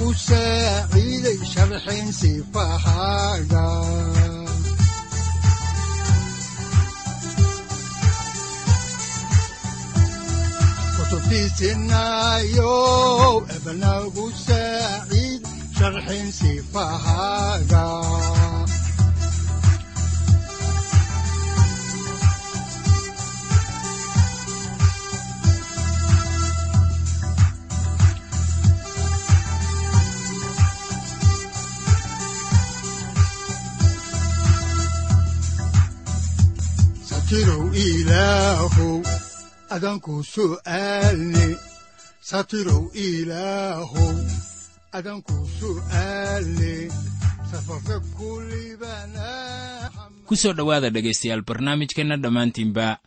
[0.00, 3.64] wuxunogu saaciiday sharxin sifahaaga
[12.00, 15.42] kutubtiisinayow ebnagu saaciid
[15.76, 17.84] sharxin sifahaaga
[37.30, 38.98] satirow ilaahow
[39.70, 41.46] adanku su'aalne
[42.30, 44.16] satirow ilaahow
[44.98, 46.90] adanku su'aalne
[47.50, 49.30] safarka kulibana
[50.26, 52.98] ku soo dhowaada dhegaystayaal barnaamijkeenna dhammaantiinba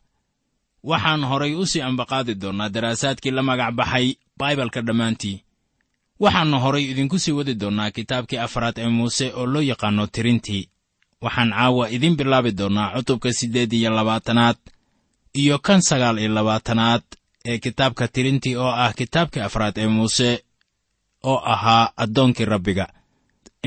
[0.83, 5.43] waxaan horay u sii ambaqaadi doonnaa daraasaadkii la magac baxay baibalka dhammaantii.
[6.23, 10.69] Waxaannu horay idinku sii wadi doonnaa kitaabkii afraad ee muuse oo loo yaqaanno tirintii
[11.23, 14.57] waxaan caawa idiin bilaabi doonnaa cutubka siddeed iyo labaatanaad
[15.41, 17.03] iyo kan sagaal iyo labaatanaad
[17.49, 20.29] ee kitaabka tirintii oo ah kitaabkii afraad ee muuse
[21.31, 22.85] oo ahaa addoonkii rabbiga.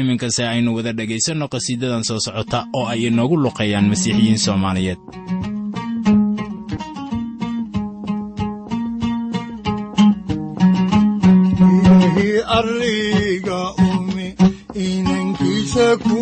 [0.01, 5.01] Iminkase aynu wada dhegaysanno qhasiidadan soo socota oo ay inoogu luqeeyaan masiixiyiin soomaaliyeed.
[12.59, 14.27] Arliga umi
[14.75, 16.19] inankiisa ku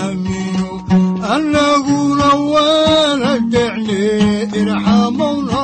[0.00, 0.41] aamino
[1.34, 4.00] annaguna waana decne
[4.60, 5.60] irxamowna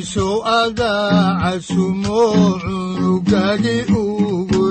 [0.00, 2.20] casiisow adaa casumo
[2.62, 4.64] cunugagi ugu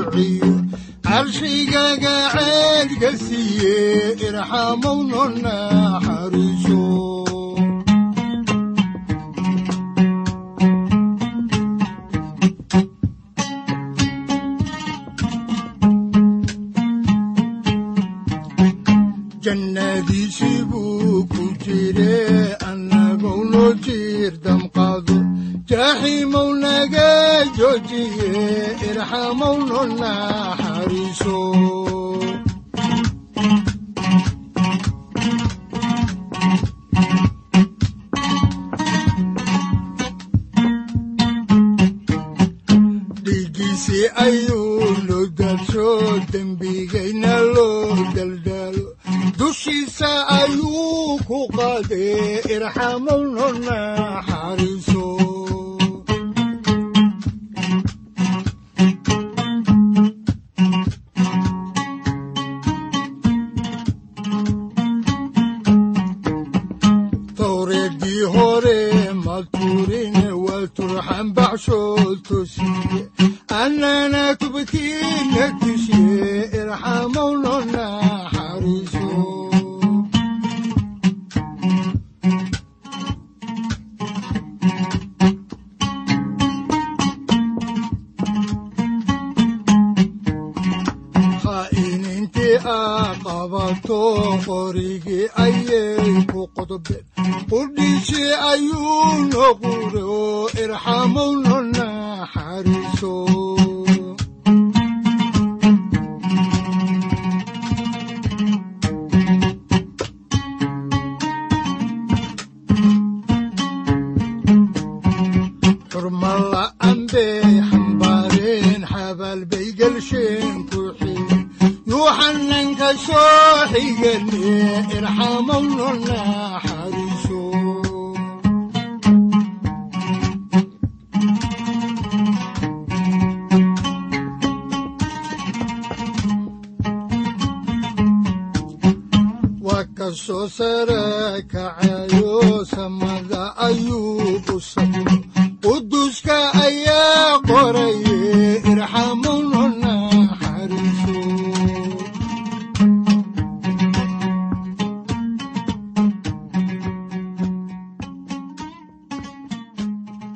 [6.57, 7.28] ciyo
[43.89, 45.89] dhiiggiisii ayuu loo daadsho
[46.31, 48.85] dembigayna loo daldaalo
[49.37, 54.88] dushiisa ayuu ku qaadee irxamowno naxariiso
[99.27, 103.13] oo irxamowno naxariiso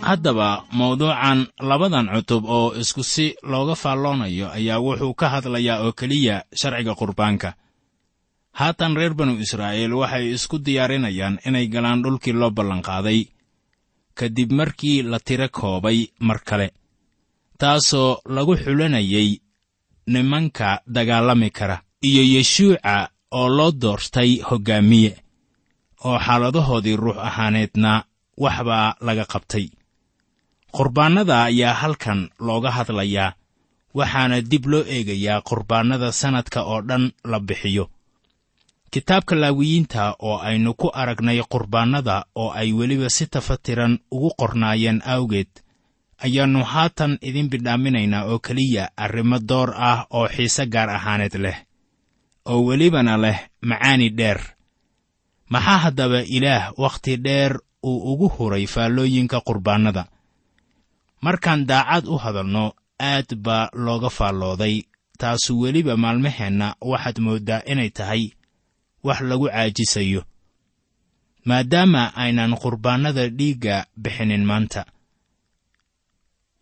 [0.07, 1.39] haddaba mawduucan
[1.69, 7.49] labadan cutub oo isku si looga faalloonayo ayaa wuxuu ka hadlayaa oo keliya sharciga qurbaanka.
[8.59, 13.19] Haatan reer banu israa'iil waxay isku diyaarinayaan inay galaan dhulkii loo ballanqaaday
[14.19, 16.67] kadib markii la tiro koobay mar kale
[17.59, 19.29] taasoo lagu xulanayay
[20.13, 21.77] nimanka dagaalami kara
[22.09, 22.95] iyo yeshuuca
[23.39, 25.11] oo loo doortay hoggaamiye
[26.07, 27.91] oo xaaladahoodii ruux ahaaneedna
[28.43, 29.65] wax baa laga qabtay
[30.77, 33.35] qurbaannada ayaa halkan looga hadlayaa
[33.97, 37.85] waxaana dib loo eegayaa qurbaannada sannadka oo dhan la bixiyo.
[38.93, 45.51] Kitaabka laawiyiinta oo aynu ku aragnay qurbaannada oo ay weliba si tafatiran ugu qornaayeen awgeed
[46.25, 51.57] ayaannu haatan idin bidhaaminaynaa oo keliya arrimo door ah oo xiise gaar ahaaneed leh
[52.49, 53.37] oo welibana leh
[53.69, 54.39] macaani dheer.
[55.53, 57.53] Maxaa haddaba ilaah wakhti dheer
[57.83, 60.03] uu ugu huray faallooyinka qurbaannada
[61.25, 62.65] markaan daacad u hadalno
[62.99, 64.75] aad baa looga faallooday.
[65.19, 68.23] Taasu weliba maalmaheenna waxaad mooddaa inay tahay
[69.05, 70.21] wax lagu caajisayo
[71.47, 74.81] maadaama aynan qurbaannada dhiigga bixinin maanta.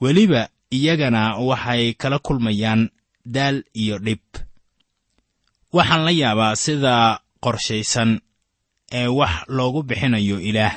[0.02, 0.42] Weliba
[0.78, 2.90] iyagana waxay kala kulmayaan
[3.36, 4.24] daal iyo dhib.
[5.76, 6.94] Waxaan la yaabaa sida
[7.44, 8.12] qorshaysan
[9.00, 10.76] ee wax loogu bixinayo ilaah.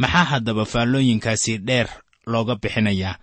[0.00, 1.88] Maxaa haddaba faallooyinkaasi dheer
[2.26, 3.14] looga bixinayaa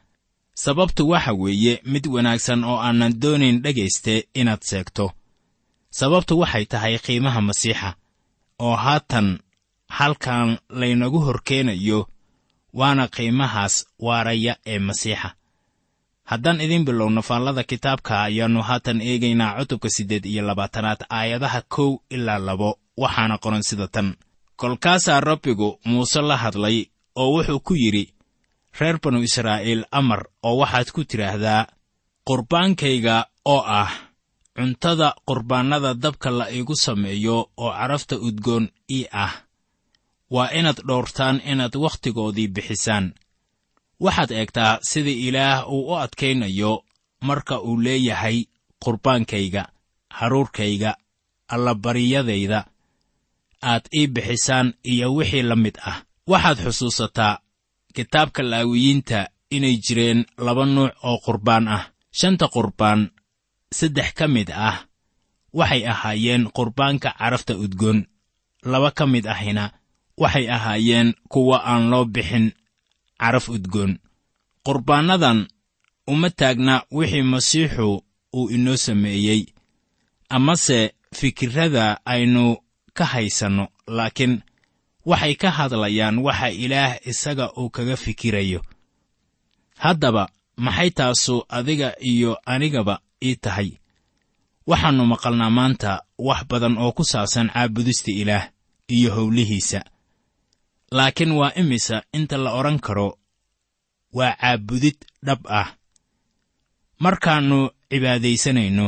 [0.54, 5.06] sababtu waxa weeye mid wanaagsan oo aanan doonayn dhegayste inaad seegto.
[5.90, 7.90] Sababtu waxay tahay qiimaha masiixa
[8.60, 9.40] oo haatan
[9.98, 12.00] halkan laynagu horkeenayo
[12.74, 15.30] waana qiimahaas waaraya ee masiixa.
[16.30, 22.38] Haddaan idiin bilowno faallada kitaabka ayaannu haatan eegaynaa cutubka siddeed iyo labaatanaad aayadaha kow ilaa
[22.48, 24.16] labo waxaana qoran sida tan.
[24.56, 26.86] Kolkaasaa rabbigu muuse la hadlay
[27.16, 28.14] oo wuxuu ku yidhi
[28.78, 31.68] reer banu israa'iil amar oo waxaad ku tidhaahdaa
[32.28, 33.92] qurbaankayga oo ah
[34.56, 39.34] cuntada qurbaannada dabka la iigu sameeyo oo carafta udgoon ii ah
[40.34, 43.06] waa inaad dhowrtaan inaad wakhtigoodii bixisaan.
[44.04, 46.84] Waxaad eegtaa sida ilaah uu u adkaynayo
[47.28, 48.38] marka uu leeyahay
[48.84, 49.64] qurbaankayga
[50.10, 50.92] haruurkayga
[51.54, 52.60] allabaryadayda
[53.72, 55.98] aad ii bixisaan iyo wixii la mid ah.
[56.28, 57.40] Waxaad xusuusataa
[57.96, 59.20] kitaabka laawiyiinta
[59.56, 61.84] inay jireen laba nuuc oo qurbaan ah.
[62.12, 63.02] Shanta qurbaan
[63.78, 64.78] saddex ka mid ah
[65.54, 68.00] waxay ahaayeen qurbaanka carafta udgoon.
[68.72, 69.72] Laba ka mid ahina
[70.18, 72.52] waxay ahaayeen kuwa aan loo bixin
[73.20, 73.92] caraf udgoon.
[74.66, 75.48] Qurbaannadan
[76.08, 78.04] uma taagna wixii masiixu
[78.34, 79.42] uu inoo sameeyey
[80.30, 82.58] amase fikirrada aynu
[82.94, 84.42] ka haysanno laakiin
[85.10, 88.60] waxay ka hadlayaan waxa ilaah isaga uu kaga fikirayo.
[89.84, 90.24] Haddaba
[90.66, 92.96] maxay taasu adiga iyo anigaba
[93.28, 93.70] ii tahay?
[94.70, 95.92] Waxaannu maqalnaa maanta
[96.28, 98.46] wax badan oo ku saabsan caabudista ilaah
[98.96, 99.80] iyo howlihiisa.
[100.96, 103.08] Laakiin waa imisa inta la odhan karo
[104.18, 105.70] waa caabudid dhab ah.
[107.04, 108.88] Markaannu cibaadaysanayno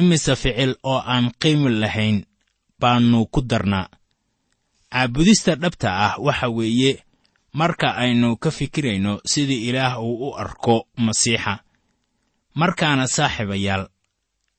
[0.00, 2.18] imise ficil oo aan qiimi lahayn
[2.80, 3.88] baannu ku darnaa
[4.96, 6.92] caabudista dhabta ah waxa weeye
[7.52, 11.54] marka aynu ka fikirayno sidii ilaah uu u arko masiixa.
[12.54, 13.84] Markaana saaxiibayaal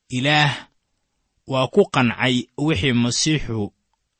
[0.09, 0.51] ilaah
[1.47, 3.73] waa ku qancay wixii masiixu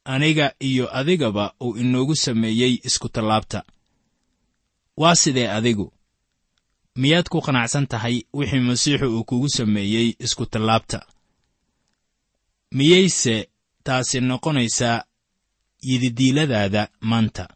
[0.06, 3.64] aniga iyo adigaba uu inoogu sameeyey iskutallaabta
[4.98, 5.94] waa sidee adigu?
[6.96, 11.06] Miyaad ku qanacsan tahay wixii masiixu uu kugu sameeyey iskutallaabta
[12.72, 13.50] miyayse
[13.84, 15.04] taasi noqonaysaa
[15.82, 17.48] yididiiladaada maanta.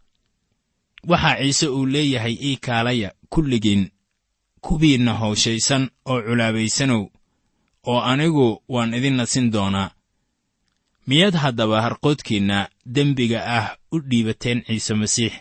[1.08, 3.90] Waxaa ciise uu leeyahay ii kaalaya kulligiin
[4.62, 7.06] kuwiinna howshaysan oo culaabaysanow
[7.88, 9.92] oo anigu waan idin nasin doonaa.
[11.08, 15.34] Miyaad haddaba harqoodkiinna dembiga ah u dhiibateen ciise masiix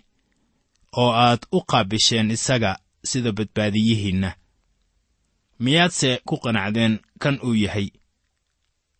[0.96, 4.30] oo aad u qaabisheen isaga sida badbaadiyihiinna?
[5.58, 7.88] Miyaadse ku qanacdeen kan uu yahay?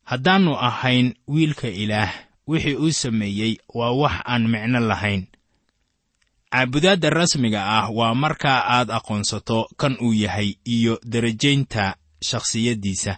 [0.04, 2.12] Haddaannu ahayn wiilka ilaah
[2.50, 5.22] wixii uu sameeyey waa wax aan micno lahayn.
[6.52, 11.84] Caabudaadda rasmiga ah waa markaa aad aqoonsato kan uu yahay iyo darajaynta
[12.28, 13.12] shakhsiyaddiisa.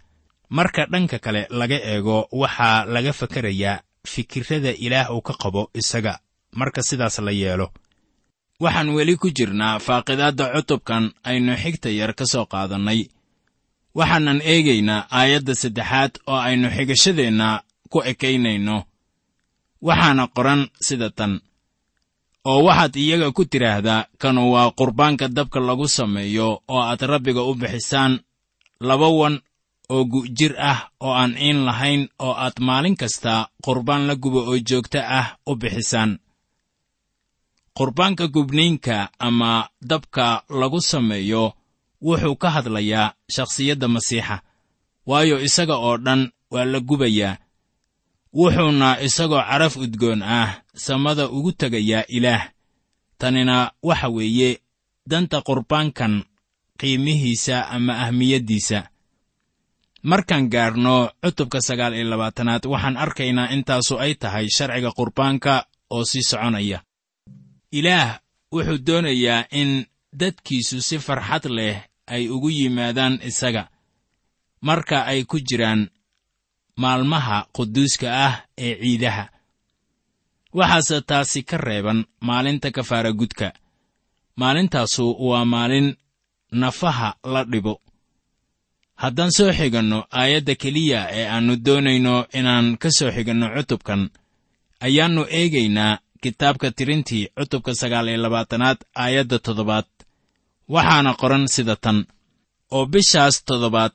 [0.56, 3.80] Marka dhanka kale laga eego waxaa laga fakarayaa
[4.12, 6.18] fikirrada ilaah uu ka qabo isaga.
[6.52, 7.68] Marka sidaas la yeelo
[8.60, 13.00] waxaan weli ku jirnaa faaqidaadda cutubkan aynu xigta yar ka soo qaadannay.
[13.98, 17.48] Waxaanan eegaynaa aayadda saddexaad oo aynu xigashadeenna
[17.92, 18.76] ku ekaynayno
[19.86, 21.32] waxaana qoran sida tan
[22.50, 27.52] oo waxaad iyaga ku tidhaahdaa kanu waa qurbaanka dabka lagu sameeyo oo aad rabbiga u
[27.60, 28.12] bixisaan
[28.88, 29.34] laba wan
[29.94, 33.32] oo gu'jir ah oo aan iin lahayn oo aad maalin kasta
[33.64, 36.10] qurbaan la gubo oo joogto ah u bixisaan.
[37.76, 40.26] Qurbaanka gubniinka ama dabka
[40.60, 41.44] lagu sameeyo
[42.06, 44.36] wuxuu ka hadlayaa shakhsiyadda masiixa
[45.10, 46.22] waayo isaga oo dhan
[46.52, 47.38] waa la gubayaa
[48.32, 52.48] wuxuuna isagoo caraf udgoon ah samada ugu tegayaa ilaah.
[53.18, 54.58] Tanina waxa weeye
[55.06, 56.24] danta qurbaankan
[56.80, 58.88] qiimihiisa ama ahmiyaddiisa.
[60.02, 66.22] Markaan gaarno cutubka sagaal iyo labaatanaad waxaan arkaynaa intaasu ay tahay sharciga qurbaanka oo sii
[66.22, 66.82] soconaya.
[67.72, 68.18] Ilaah
[68.52, 69.86] wuxuu doonayaa in
[70.20, 73.68] dadkiisu si farxad leh ay ugu yimaadaan isaga.
[74.60, 75.88] Marka ay ku jiraan
[76.76, 79.24] maalmaha quduuska ah ee ciidaha.
[80.58, 83.52] Waxaase taasi ka reeban maalinta kafaara gudka.
[84.36, 85.96] Maalintaasu waa maalin
[86.52, 87.80] nafaha la dhibo.
[89.02, 94.10] Haddaan soo xiganno aayadda keliya ee aannu doonayno inaan ka soo xiganno cutubkan
[94.86, 99.88] ayaannu eegaynaa kitaabka tirintii cutubka sagaal iyo labaatanaad aayadda toddobaad.
[100.74, 101.98] Waxaana qoran sida tan.
[102.74, 103.92] Oo bishaas toddobaad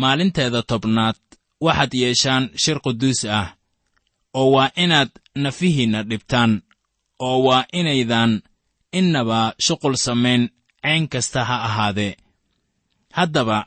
[0.00, 1.16] maalinteeda tobnaad
[1.60, 3.48] waxaad yeeshaan shir quduus ah
[4.34, 5.10] oo waa inaad
[5.44, 6.62] nafihiinna dhibtaan
[7.18, 8.42] oo waa inaydaan
[8.98, 10.42] innaba shuqul samayn
[10.82, 12.16] cayn kasta ha ahaadee.
[13.12, 13.66] Haddaba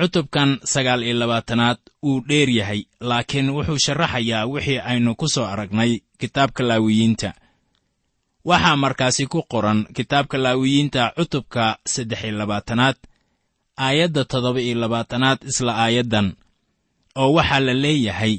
[0.00, 5.92] cutubkan sagaal iyo labaatanaad wuu dheer yahay laakiin wuxuu sharaxayaa wixii aynu ku soo aragnay
[6.20, 7.30] kitaabka laawiyiinta.
[8.44, 12.96] Waxaa markaasi ku qoran kitaabka laawiyiinta cutubka saddex iyo labaatanaad
[13.76, 16.28] aayadda toddoba iyo labaatanaad isla aayaddan
[17.16, 18.34] oo waxaa la leeyahay.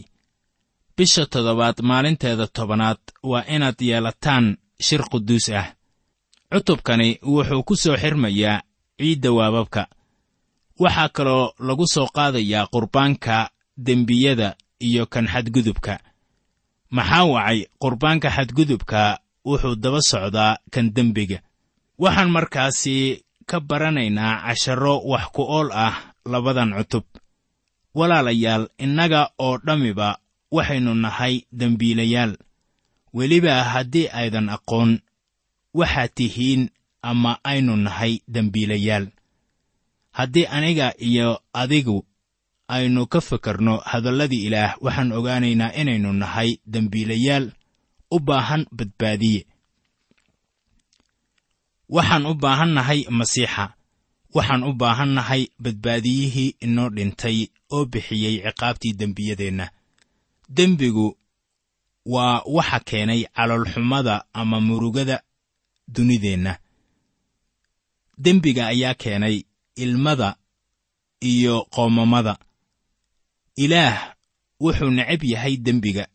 [0.97, 5.67] Bisha toddobaad maalinteeda tobanaad waa inaad yeelataan shir quduus ah.
[6.53, 8.61] Cutubkani wuxuu ku soo xirmayaa
[8.99, 9.87] ciidda waababka.
[10.79, 15.99] Waxaa kaloo lagu soo qaadayaa qurbaanka dembiyada iyo kan xadgudubka.
[16.91, 21.39] Maxaa wacay qurbaanka xadgudubka wuxuu daba socdaa kan dembiga.
[21.99, 27.03] Waxaan markaasi ka baranaynaa casharro wax ku ool ah labadan cutub
[27.97, 30.09] walaalayaal innaga oo dhammiba
[30.51, 32.33] waxaynu nahay dembiilayaal.
[33.13, 34.91] Weliba haddii aydan aqoon
[35.79, 36.69] waxaad tihiin
[37.01, 39.07] ama aynu nahay dembiilayaal.
[40.11, 42.05] Haddii aniga iyo adigu
[42.67, 47.51] aynu ka fakarno hadalladii ilaah waxaan ogaanaynaa inaynu nahay dembiilayaal
[48.11, 49.41] u baahan badbaadiye.
[51.89, 53.65] Waxaan u baahan nahay masiixa.
[54.35, 57.37] Waxaan u baahan nahay badbaadiyihii inoo dhintay
[57.75, 59.65] oo bixiyey ciqaabtii dembiyadeenna.
[60.57, 61.17] Dembigu
[62.05, 65.17] waa waxa keenay caloolxumada ama murugada
[65.87, 66.53] dunideenna.
[68.17, 69.43] Dembiga ayaa keenay
[69.75, 70.35] ilmada
[71.21, 72.37] iyo qoomamada.
[73.55, 74.15] Ilaah
[74.59, 76.07] wuxuu necab yahay dembiga.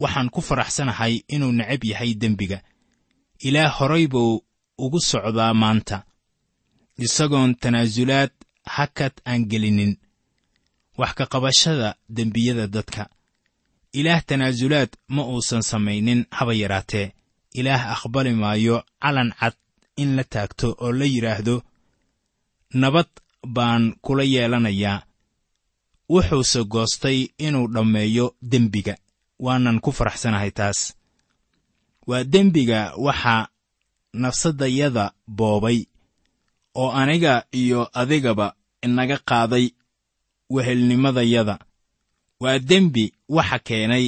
[0.00, 2.58] Waxaan ku faraxsanahay inuu necab yahay dembiga.
[3.38, 4.42] Ilaah horay buu
[4.78, 6.04] ugu socdaa maanta.
[6.98, 8.30] Isagoon tanaasulaad
[8.74, 9.96] hakad aan gelinin
[10.98, 13.02] wax ka qabashada dembiyada dadka.
[13.92, 17.12] Ilaah tanaasulaad ma uusan samaynin haba yaraatee.
[17.58, 19.54] Ilaah aqbali maayo calan cad
[20.02, 21.56] in la taagto oo la yidhaahdo
[22.74, 23.08] nabad
[23.46, 25.02] baan kula yeelanayaa.
[26.12, 28.94] Wuxuuse goostay inuu dhammeeyo dembiga
[29.44, 30.78] waanan ku faraxsanahay taas.
[32.08, 33.48] Waa dembiga waxaa
[34.22, 35.78] nafsaddayada boobay
[36.74, 39.66] oo aniga iyo adigaba inaga qaaday
[40.50, 41.58] wehelnimadayada
[42.40, 44.06] waa dembi waxa keenay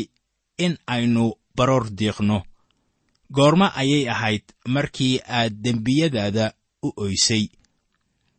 [0.59, 2.43] in aynu baroor diiqno.
[3.33, 7.49] Goormo ayay ahayd markii aad dembiyadaada u oysay.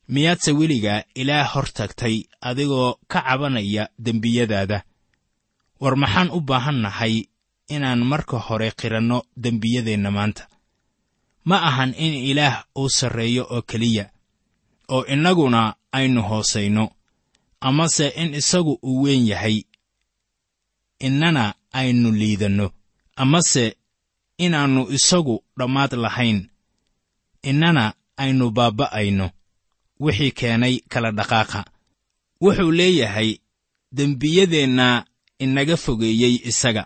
[0.08, 4.84] Miyaadse weligaa ilaah hor tagtay adigoo ka cabanaya dembiyadaada.
[5.81, 7.15] War maxaan u baahannahay
[7.70, 10.48] inaan marka hore qiranno dembiyadeenna maanta.
[11.46, 14.05] Ma ahan in ilaah uu sarreeyo oo keliya
[14.89, 16.89] oo innaguna aynu hoosayno
[17.62, 19.58] amase in isagu uu weyn yahay
[21.00, 22.68] innana aynu liidanno.
[23.15, 23.65] Amase
[24.38, 26.39] inaannu isagu dhammaad lahayn
[27.50, 29.27] innana aynu baabba'ayno
[30.03, 31.62] wixii keenay kala dhaqaaqa.
[32.41, 33.30] Wuxuu leeyahay
[33.98, 35.06] dembiyadeenna
[35.39, 36.84] inaga fogeeyey isaga.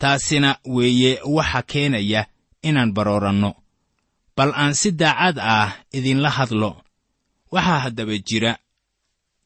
[0.00, 2.26] Taasina weeye waxa keenaya
[2.68, 3.50] inaan barooranno.
[4.36, 6.70] Bal aan si daacad ah idinla hadlo
[7.52, 8.52] waxaa haddaba jira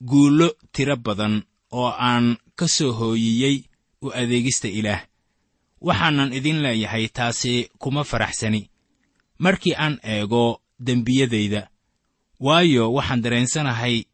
[0.00, 1.42] guullo tiro badan
[1.72, 3.64] oo aan ka soo hooyiyey
[4.02, 5.02] u adeegista ilaah.
[5.80, 8.70] Waxaanan idin leeyahay taasi kuma faraxsani.
[9.38, 11.68] Markii aan eego dembiyadayda
[12.40, 14.04] waayo waxaan dareensanahay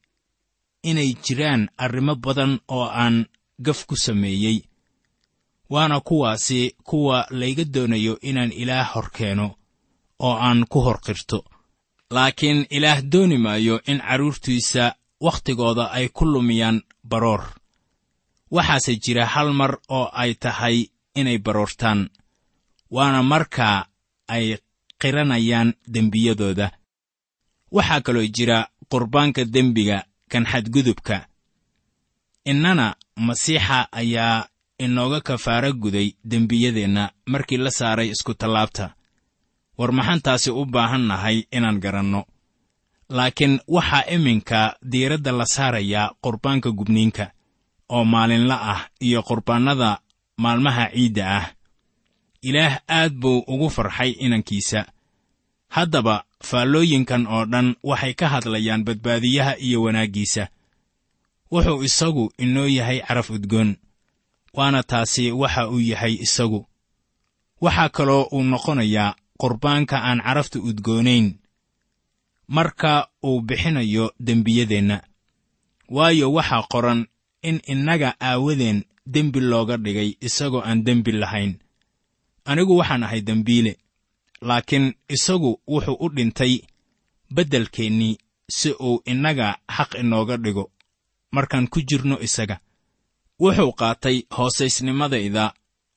[0.83, 3.27] inay jiraan arrimo badan oo aan
[3.63, 4.59] gaf ku sameeyey
[5.71, 9.57] waana kuwaasi kuwa layga doonayo inaan ilaah hor keeno
[10.19, 11.45] oo aan ku hor qirto.
[12.11, 17.43] Laakiin ilaah dooni maayo in carruurtiisa wakhtigooda ay ku lumiyaan baroor.
[18.51, 22.11] Waxaase jira hal mar oo ay tahay inay baroortaan
[22.91, 23.87] waana markaa
[24.29, 24.59] ay
[25.01, 26.71] qiranayaan dembiyadooda.
[27.73, 31.27] Waxaa kaloo jira qurbaanka dembiga kan xadgudubka.
[32.45, 34.47] Innana masiixa ayaa
[34.79, 38.95] inooga kafaaro guday dembiyadeenna markii la saaray iskutallaabta
[39.79, 42.25] war maxaan taasi u baahan nahay inaan garanno
[43.09, 47.31] laakiin waxaa iminka diiradda la saarayaa qurbaanka gubniinka
[47.89, 49.99] oo maalinla ah iyo qurbaannada
[50.37, 51.47] maalmaha ciidda ah.
[52.43, 54.87] Ilaah aad buu ugu farxay inankiisa.
[55.69, 60.49] Haddaba faallooyinkan oo dhan waxay ka hadlayaan badbaadiyaha iyo wanaaggiisa.
[61.53, 63.77] Wuxuu isagu inoo yahay caraf udgoon
[64.55, 66.67] waana taasi waxa uu yahay isagu.
[67.61, 71.39] Waxaa kaloo uu noqonayaa qurbaanka aan carafta udgoonayn
[72.49, 75.03] marka uu bixinayo dembiyadeenna.
[75.89, 77.07] Waayo waxaa qoran
[77.43, 81.59] in innaga aawadeen dembi looga dhigay isagoo aan dembi lahayn.
[82.45, 83.73] Anigu waxaan ahay dembiile
[84.41, 86.55] laakiin isagu wuxuu u dhintay
[87.35, 88.19] beddelkeennii
[88.57, 90.71] si uu innaga xaq inooga dhigo.
[91.33, 92.61] Markaan ku jirno isaga
[93.41, 95.45] wuxuu qaatay hoosaysnimadayda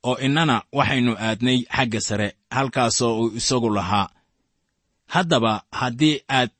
[0.03, 4.09] oo innana waxaynu aadnay xagga sare halkaasoo uu isagu lahaa
[5.13, 6.51] haddaba haddii aad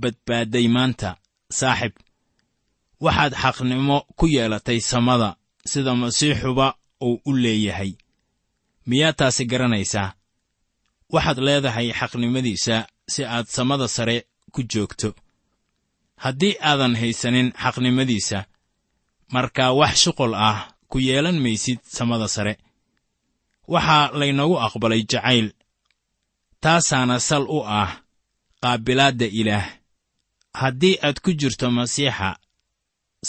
[0.00, 1.10] badbaadday maanta
[1.58, 1.92] saaxib
[3.04, 5.28] waxaad xaqnimo ku yeelatay samada
[5.70, 6.66] sida masiixuba
[7.06, 7.92] uu u leeyahay.
[8.88, 10.14] Miyaad taasi garanaysaa?
[11.14, 12.76] Waxaad leedahay xaqnimadiisa
[13.12, 14.16] si aad samada sare
[14.54, 15.10] ku joogto.
[16.24, 18.38] Haddii aadan haysanin xaqnimadiisa
[19.34, 20.58] markaa wax shuqul ah
[20.90, 22.54] ku yeelan maysid samada sare.
[23.72, 25.46] Waxaa laynoogu aqbalay jacayl
[26.62, 27.90] taasaana sal u ah
[28.62, 29.66] qaabilaadda ilaah.
[30.60, 32.30] Haddii aad ku jirto masiixa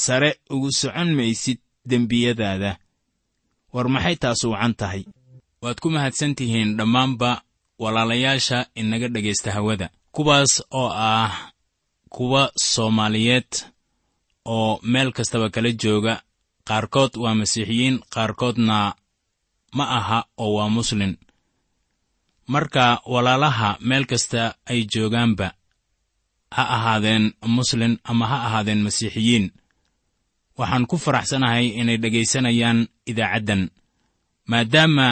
[0.03, 2.71] sare ugu socon maysid dembiyadaada.
[3.73, 5.03] War maxay taas wacan tahay?
[5.63, 7.31] Waad ku mahadsan tihiin dhammaanba
[7.81, 9.87] walaalayaasha inaga dhegaysta hawada.
[10.15, 11.33] Kuwaas oo ah
[12.13, 13.51] kuwa soomaaliyeed
[14.45, 16.15] oo meel kastaba kala jooga.
[16.67, 18.77] Qaarkood waa masiixiyiin qaarkoodna
[19.77, 21.13] ma aha oo waa muslin
[22.47, 25.47] marka walaalaha meel kasta ay joogaanba
[26.55, 29.51] ha ahaadeen muslin ama ha ahaadeen masiixiyiin.
[30.57, 33.69] Waxaan ku faraxsanahay inay dhegaysanayaan idaacaddan
[34.49, 35.07] maadaama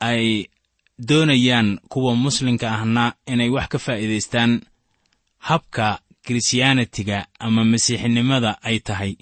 [0.00, 0.24] ay
[1.08, 4.52] doonayaan kuwa muslimka ahna inay wax ka faa'iidaystaan
[5.48, 9.12] habka kirisyaanitiga ama masiixinimada ay tahay.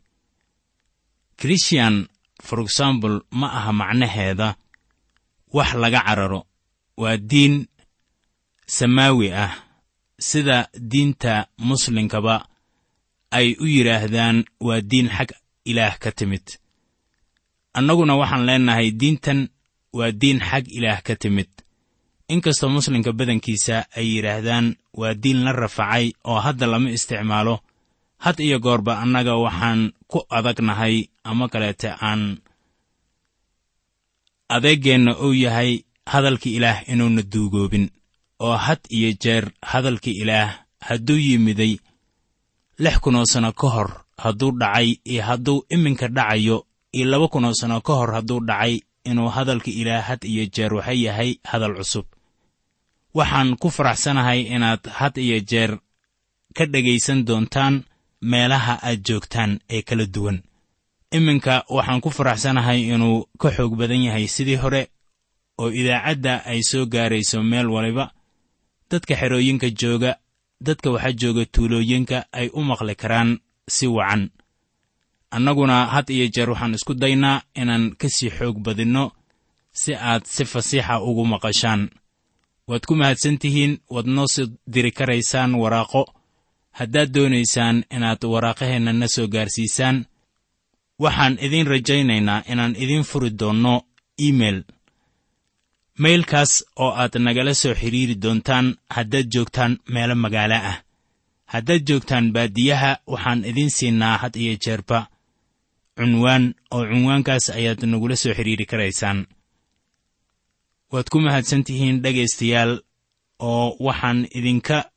[1.41, 2.09] Christian
[2.43, 4.49] for example ma aha macnaheeda
[5.57, 6.41] wax laga cararo
[6.97, 7.67] waa diin
[8.67, 9.53] samaawi ah.
[10.19, 12.47] Sida diinta muslimkaba
[13.31, 15.31] ay u yidhaahdaan waa diin xag
[15.71, 16.47] ilaah ka timid.
[17.75, 19.51] Annaguna waxaan leennahay diintan
[19.93, 21.51] waa diin xag ilaah ka timid.
[22.29, 24.67] Inkastoo muslimka badankiisa ay yidhaahdaan
[25.01, 27.57] waa diin la rafacay oo hadda lama isticmaalo.
[28.25, 32.39] Had iyo goorba annaga waxaan ku adagnahay ama kaleete aan
[34.49, 37.91] adeeggeenna uu yahay hadalka ilaah inuuna duugoobin
[38.41, 41.79] oo had iyo jeer hadalka ilaah hadduu yimiday
[42.79, 47.81] lix kunoo sanno ka hor hadduu dhacay iyo hadduu iminka dhacayo iyo laba kunoo sanno
[47.81, 52.07] ka hor hadduu dhacay inuu hadalka ilaah had iyo jeer waxa yahay hadal cusub.
[53.15, 55.79] Waxaan ku faraxsanahay inaad had iyo jeer
[56.57, 57.85] ka dhegaysan doontaan
[58.21, 60.43] meelaha aad joogtaan ee kala duwan.
[61.13, 64.89] Iminka waxaan ku faraxsanahay inuu ka xoog badan yahay sidii hore
[65.59, 68.05] oo idaacadda ay soo gaarayso meel waliba
[68.91, 70.13] dadka xerooyinka jooga
[70.67, 73.31] dadka waxaa jooga tuulooyinka ay u maqli karaan
[73.75, 74.23] si wacan.
[75.31, 79.05] Annaguna had iyo jeer waxaan isku daynaa inaan ka sii xoog badinno
[79.81, 81.83] si aad si fasiixa ugu maqashaan.
[82.69, 84.27] Waad ku mahadsan tihiin waad noo
[84.73, 86.03] diri karaysaan waraaqo.
[86.79, 89.97] Haddaad doonaysaan inaad waraaqaheenna na soo gaarsiisaan
[91.03, 93.75] waxaan idiin rajaynaynaa inaan idiin furi doonno
[94.19, 94.59] imeil
[95.99, 100.77] maylkaas oo aad nagala soo xidhiiri doontaan haddaad joogtaan meelo magaalo ah.
[101.53, 105.07] Haddaad joogtaan baadiyaha waxaan idiin siinaa had iyo jeerba.
[105.97, 109.27] Cunwaan oo cunwaankaas ayaad nagula soo xidhiiri karaysaan.
[110.93, 112.73] Waad ku mahadsan tihiin dhegaystayaal
[113.39, 114.91] oo waxaan idinka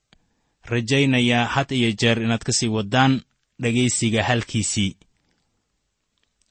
[0.71, 3.21] rajaynayaa had iyo jeer inaad ka sii waddaan
[3.61, 4.97] dhegaysiga halkiisii.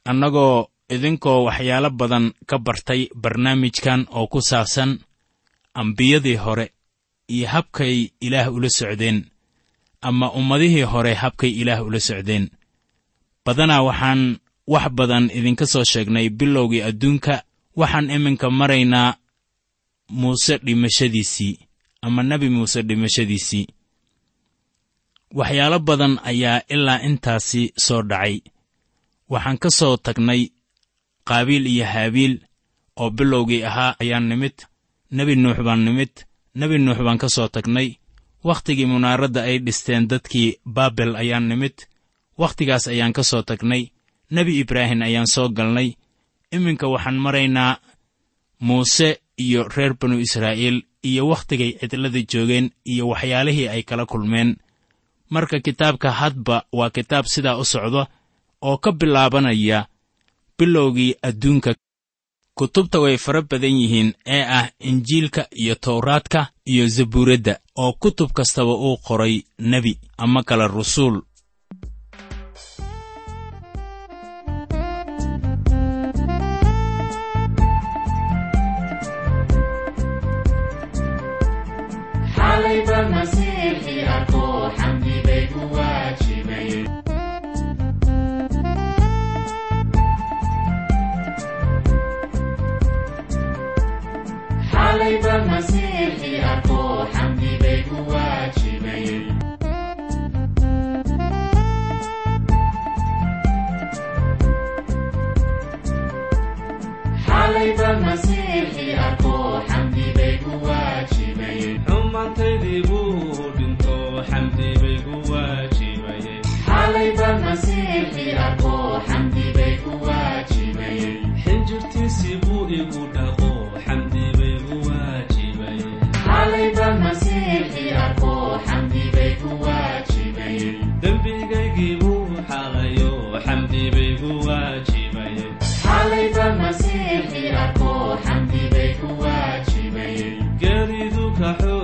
[0.04, 4.90] Annagoo idinkoo waxyaalo badan ka bartay barnaamijkan oo ku saabsan
[5.74, 6.66] ambiyadii hore
[7.28, 9.18] iyo habkay ilaah ula socdeen
[10.00, 12.50] ama ummadihii hore habkay ilaah ula socdeen.
[13.44, 17.42] Badanaa waxaan wax badan idinka soo sheegnay bilowgii adduunka
[17.76, 19.14] waxaan iminka maraynaa
[20.08, 21.58] muuse dhimashadiisii
[22.02, 23.66] ama nebi muuse dhimashadiisii.
[25.34, 28.40] Waxyaalo badan ayaa ilaa intaasi soo dhacay.
[29.28, 30.42] Waxaan ka soo tagnay
[31.28, 32.34] qaabiil iyo haabiil
[33.00, 34.56] oo bilowgii ahaa ayaan nimid
[35.16, 36.12] nebi nuux baan nimid
[36.60, 37.88] nebi nuux baan ka soo tagnay.
[38.48, 41.76] Wakhtigii munaaradda ay dhisteen dadkii baabel ayaan nimid
[42.40, 43.82] wakhtigaas ayaan ka soo tagnay
[44.34, 45.88] nebi ibraahim ayaan soo galnay.
[46.54, 47.78] Iminka waxaan maraynaa
[48.60, 49.08] muuse
[49.44, 54.56] iyo reer banu israa'iil iyo wakhtigay cidlada joogeen iyo waxyaalihii ay kala kulmeen.
[55.30, 58.02] Marka kitaabka hadba waa kitaab sidaa u socda
[58.62, 59.78] oo ka bilaabanaya
[60.58, 61.74] bilowgii adduunka.
[62.58, 66.40] Kutubta way fara badan yihiin ee ah injiilka iyo towraadka
[66.72, 69.34] iyo zabuuradda oo kutub kastaba uu qoray
[69.70, 69.92] nebi
[70.24, 71.16] ama kale rusuul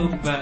[0.09, 0.42] goodbye.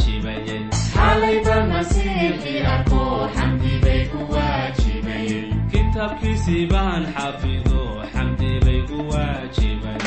[6.51, 7.81] sibaan xafido
[8.13, 9.99] xamdi bay ku waajibay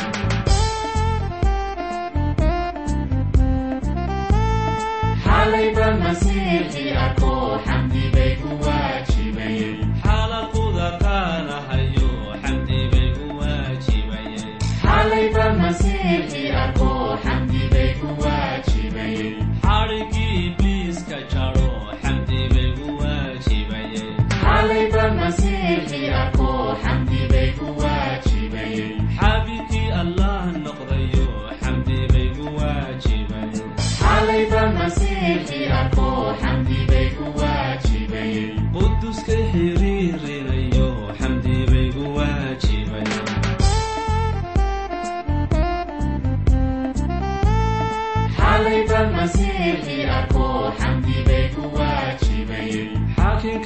[5.24, 7.32] xalayba masiixi arko
[7.66, 9.58] xamdi bay ku waajibay
[10.02, 12.10] xaalaquda qaadahayo
[12.42, 14.48] xamdi bay ku waajibayeen
[14.82, 16.90] xalayba masiixi arko
[17.24, 19.16] xamdi bay ku waajibay
[19.64, 21.18] xadhigii ibliiska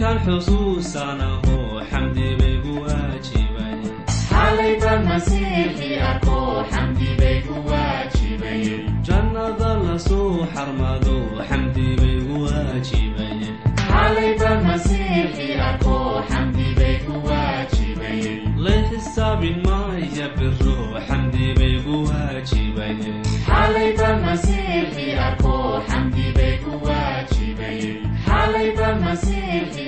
[0.08, 1.56] xaakinkan xusuusanaho
[1.90, 3.96] xamdi bay ku waajibayeen
[4.30, 6.38] xalayba masiixi arko
[6.72, 8.62] xamdi bay ku waajibay.
[9.06, 11.16] Jannada la soo xarmado
[11.48, 13.54] xamdi bay ku waajibayeen
[13.88, 15.96] xalayba masiixi arko
[16.30, 18.20] xamdi bay ku waajibay
[18.64, 25.54] la xisaabin maaya biro xamdi bay ku waajibayeen xalayba masiixi arko
[25.88, 27.80] xamdi bay ku waajibay
[28.26, 29.87] xalayba masiixi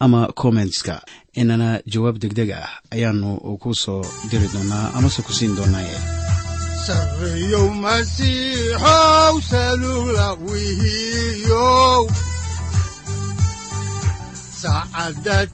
[0.00, 0.94] ama kommentska
[1.40, 3.30] inana jawaab degdeg ah ayaanu
[3.62, 5.98] ku soo diri doonaa amase ku siin doonaaye.
[6.86, 9.34] Sarreyow masiixow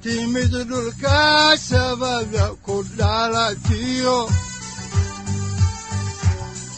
[0.02, 4.18] timid dhulka sabada ku dhalatiyo